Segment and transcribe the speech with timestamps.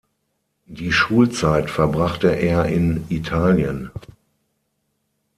[0.65, 3.91] Die Schulzeit verbrachte er in Italien.